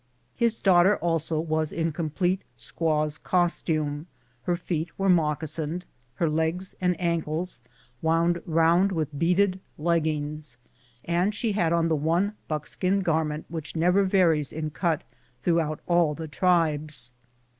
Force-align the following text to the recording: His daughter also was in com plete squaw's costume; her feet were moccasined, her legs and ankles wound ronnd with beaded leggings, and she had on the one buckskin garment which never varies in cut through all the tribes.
His 0.35 0.57
daughter 0.57 0.97
also 0.97 1.39
was 1.39 1.71
in 1.71 1.91
com 1.91 2.09
plete 2.09 2.39
squaw's 2.57 3.19
costume; 3.19 4.07
her 4.45 4.55
feet 4.57 4.89
were 4.97 5.11
moccasined, 5.11 5.83
her 6.15 6.27
legs 6.27 6.73
and 6.81 6.99
ankles 6.99 7.61
wound 8.01 8.37
ronnd 8.49 8.91
with 8.93 9.19
beaded 9.19 9.59
leggings, 9.77 10.57
and 11.05 11.35
she 11.35 11.51
had 11.51 11.71
on 11.71 11.87
the 11.87 11.95
one 11.95 12.33
buckskin 12.47 13.01
garment 13.01 13.45
which 13.47 13.75
never 13.75 14.01
varies 14.03 14.51
in 14.51 14.71
cut 14.71 15.03
through 15.39 15.59
all 15.87 16.15
the 16.15 16.27
tribes. 16.27 17.13